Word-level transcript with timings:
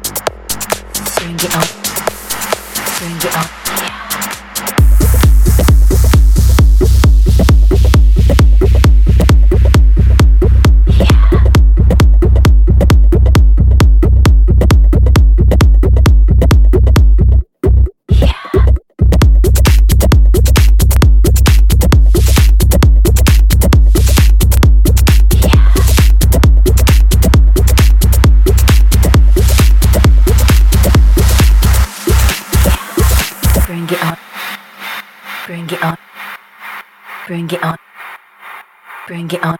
cute 39.31 39.45
on 39.45 39.60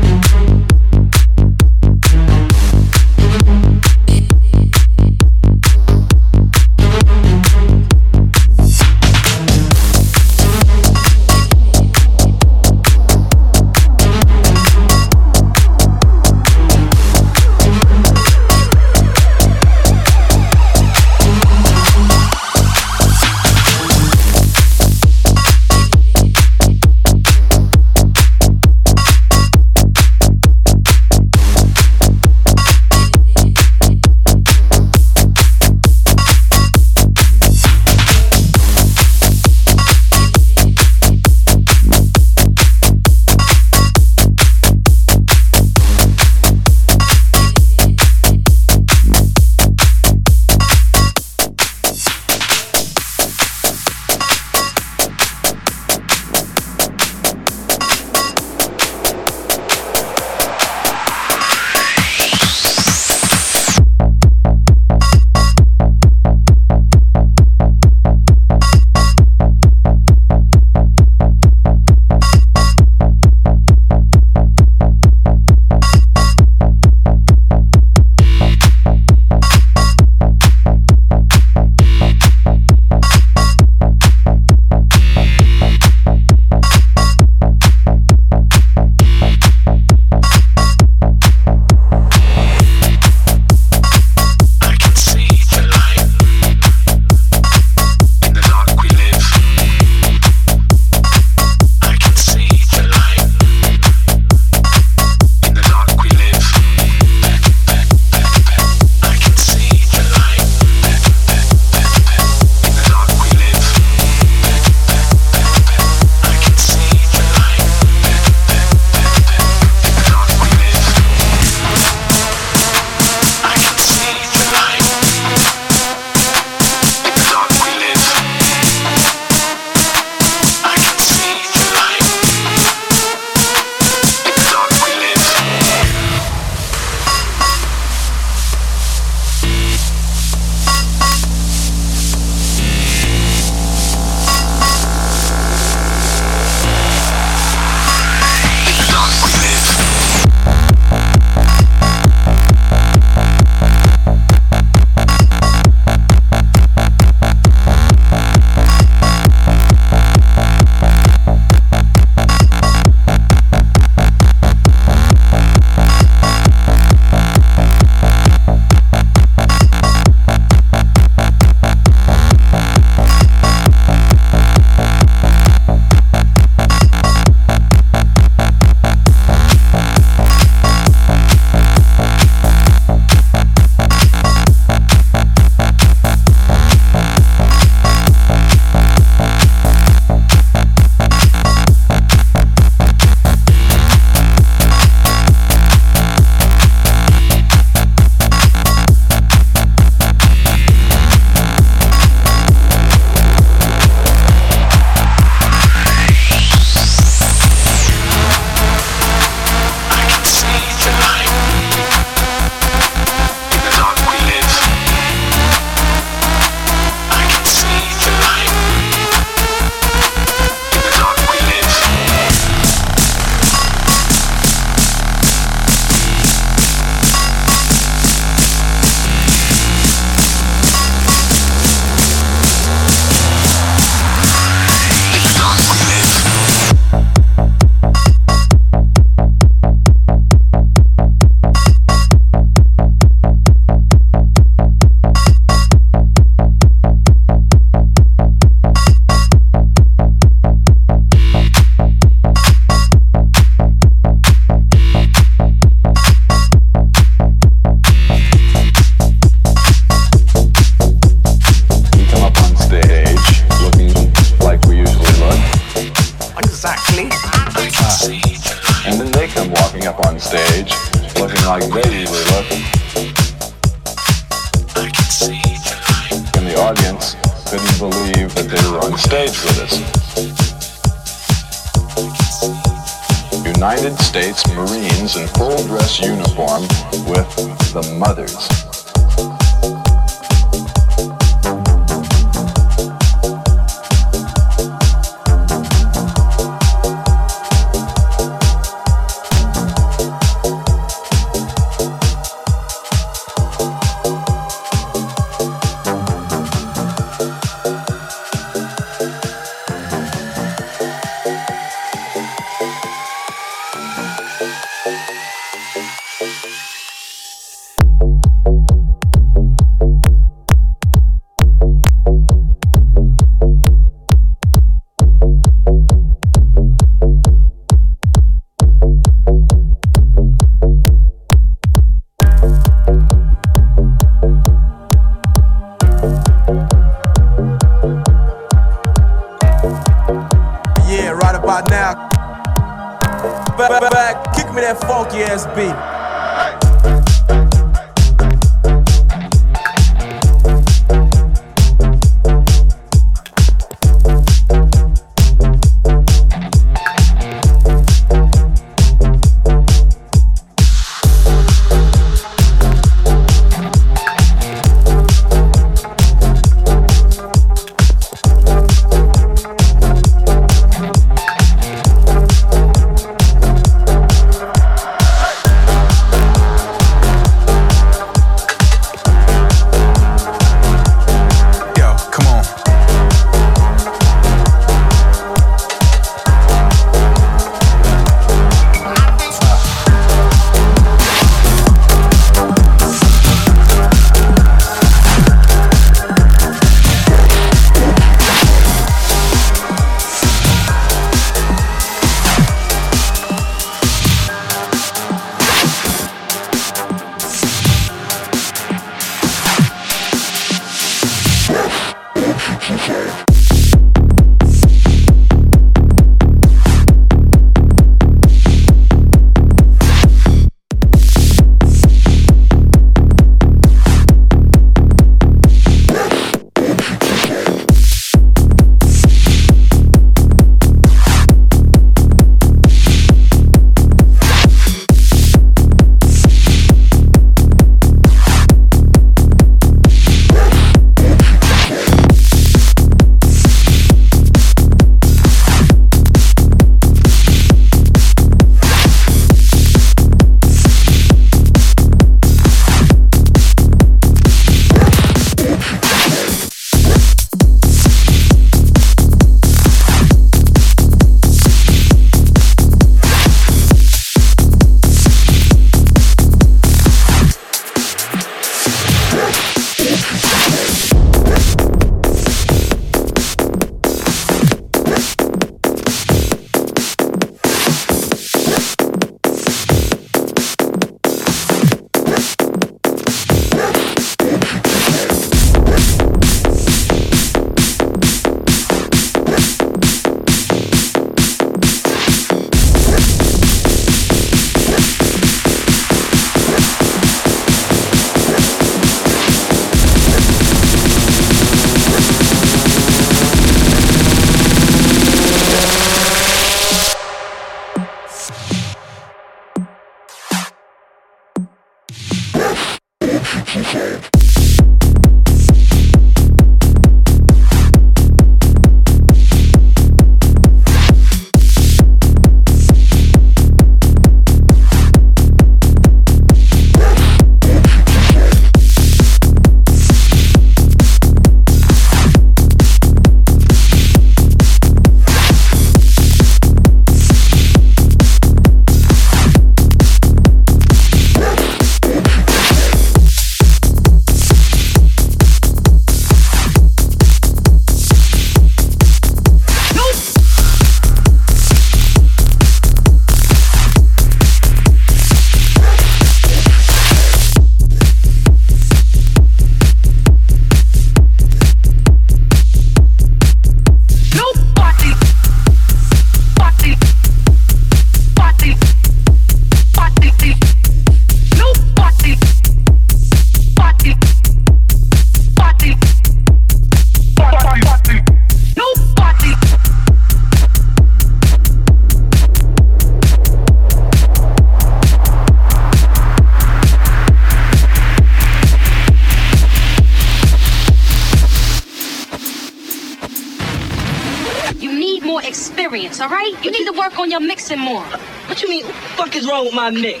is 599.77 600.00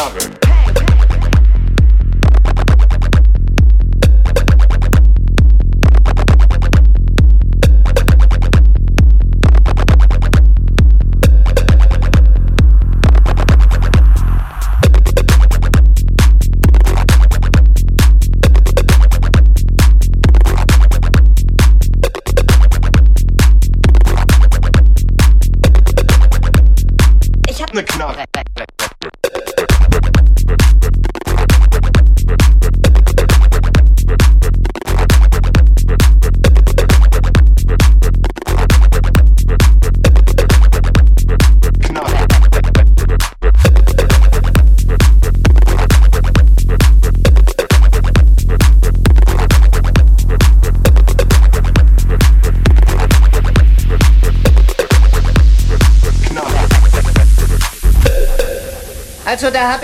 another. 0.00 0.29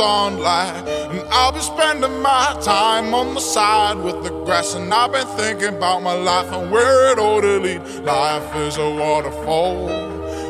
Sunlight. 0.00 0.88
And 1.12 1.20
I'll 1.30 1.52
be 1.52 1.60
spending 1.60 2.22
my 2.22 2.56
time 2.62 3.12
on 3.12 3.34
the 3.34 3.40
side 3.40 3.98
with 3.98 4.18
the 4.24 4.30
grass. 4.46 4.74
And 4.74 4.92
I've 4.94 5.12
been 5.12 5.26
thinking 5.36 5.74
about 5.76 6.02
my 6.02 6.14
life 6.14 6.50
and 6.52 6.70
where 6.70 7.12
it 7.12 7.18
ought 7.18 7.42
to 7.42 7.60
lead. 7.60 7.82
Life 8.04 8.48
is 8.66 8.78
a 8.78 8.88
waterfall. 9.02 9.90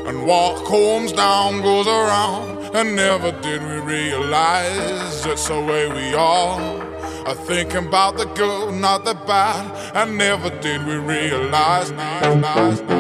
And 0.08 0.24
walk 0.24 0.58
homes 0.66 1.12
down 1.12 1.62
goes 1.62 1.88
around. 1.88 2.76
And 2.76 2.94
never 2.94 3.32
did 3.46 3.60
we 3.70 3.78
realize 3.94 5.26
it's 5.26 5.48
the 5.48 5.60
way 5.70 5.88
we 5.98 6.14
are. 6.14 6.60
Are 7.26 7.34
thinking 7.34 7.86
about 7.88 8.16
the 8.18 8.26
good, 8.26 8.74
not 8.74 9.04
the 9.04 9.14
bad. 9.14 9.64
And 9.96 10.16
never 10.16 10.50
did 10.60 10.86
we 10.86 10.94
realize, 10.94 11.90
realize, 11.90 12.22
realize, 12.22 12.80
realize. 12.82 12.99